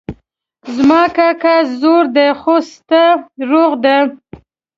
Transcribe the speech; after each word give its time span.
زما 0.75 1.01
کاکا 1.15 1.55
زوړ 1.79 2.03
ده 2.15 2.27
خو 2.39 2.55
سټه 2.71 3.03
روغ 3.51 3.71
ده 3.83 3.97